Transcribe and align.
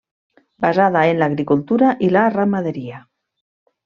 Basada 0.63 1.03
en 1.11 1.19
l'agricultura 1.23 1.91
i 2.07 2.09
la 2.13 2.23
ramaderia. 2.37 3.03